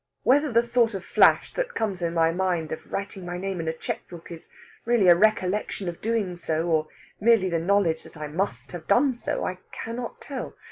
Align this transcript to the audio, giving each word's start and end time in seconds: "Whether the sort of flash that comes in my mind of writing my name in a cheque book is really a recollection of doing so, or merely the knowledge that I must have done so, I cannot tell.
"Whether 0.23 0.51
the 0.51 0.63
sort 0.63 0.95
of 0.95 1.05
flash 1.05 1.53
that 1.53 1.75
comes 1.75 2.01
in 2.01 2.15
my 2.15 2.31
mind 2.31 2.71
of 2.71 2.91
writing 2.91 3.23
my 3.23 3.37
name 3.37 3.59
in 3.59 3.67
a 3.67 3.71
cheque 3.71 4.07
book 4.09 4.31
is 4.31 4.49
really 4.83 5.07
a 5.07 5.15
recollection 5.15 5.87
of 5.87 6.01
doing 6.01 6.35
so, 6.37 6.65
or 6.71 6.87
merely 7.19 7.49
the 7.49 7.59
knowledge 7.59 8.01
that 8.01 8.17
I 8.17 8.25
must 8.25 8.71
have 8.71 8.87
done 8.87 9.13
so, 9.13 9.45
I 9.45 9.59
cannot 9.71 10.19
tell. 10.19 10.55